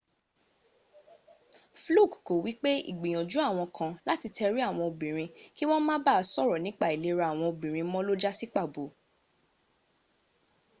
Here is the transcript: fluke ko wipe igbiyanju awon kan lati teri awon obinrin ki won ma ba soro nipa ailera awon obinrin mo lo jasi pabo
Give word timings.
fluke 1.81 2.15
ko 2.25 2.33
wipe 2.43 2.71
igbiyanju 2.91 3.37
awon 3.47 3.69
kan 3.77 3.91
lati 4.07 4.27
teri 4.37 4.59
awon 4.69 4.85
obinrin 4.89 5.33
ki 5.55 5.63
won 5.69 5.83
ma 5.87 5.95
ba 6.05 6.15
soro 6.33 6.55
nipa 6.63 6.85
ailera 6.91 7.23
awon 7.31 7.47
obinrin 7.51 7.89
mo 7.91 7.99
lo 8.07 8.13
jasi 8.21 8.45
pabo 8.55 8.85